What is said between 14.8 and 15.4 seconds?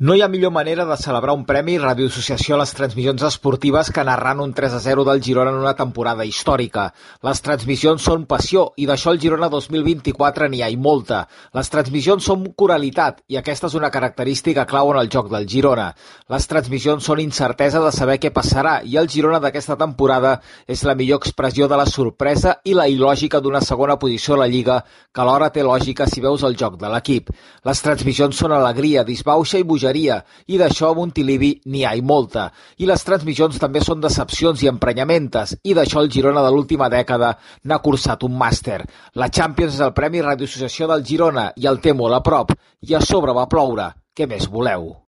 en el joc